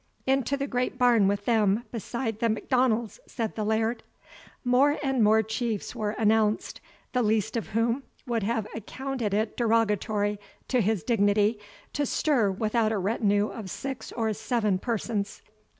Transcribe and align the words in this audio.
"Into 0.25 0.57
the 0.57 0.65
great 0.65 0.97
barn 0.97 1.27
with 1.27 1.45
them 1.45 1.83
beside 1.91 2.39
the 2.39 2.49
M'Donalds," 2.49 3.19
said 3.27 3.53
the 3.53 3.63
Laird. 3.63 4.01
More 4.65 4.97
and 5.03 5.23
more 5.23 5.43
chiefs 5.43 5.95
were 5.95 6.15
announced, 6.17 6.81
the 7.13 7.21
least 7.21 7.55
of 7.55 7.67
whom 7.67 8.01
would 8.25 8.41
have 8.41 8.65
accounted 8.73 9.31
it 9.31 9.55
derogatory 9.55 10.39
to 10.69 10.81
his 10.81 11.03
dignity 11.03 11.59
to 11.93 12.07
stir 12.07 12.49
without 12.51 12.91
a 12.91 12.97
retinue 12.97 13.49
of 13.49 13.69
six 13.69 14.11
or 14.13 14.33
seven 14.33 14.79
persons. 14.79 15.43